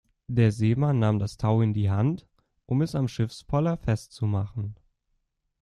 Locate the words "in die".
1.61-1.91